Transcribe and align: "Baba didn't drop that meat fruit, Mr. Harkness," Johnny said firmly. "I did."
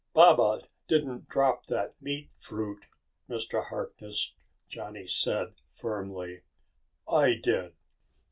"Baba 0.13 0.63
didn't 0.87 1.29
drop 1.29 1.67
that 1.67 1.93
meat 2.01 2.33
fruit, 2.33 2.85
Mr. 3.29 3.67
Harkness," 3.67 4.33
Johnny 4.67 5.05
said 5.05 5.53
firmly. 5.69 6.41
"I 7.07 7.35
did." 7.35 7.75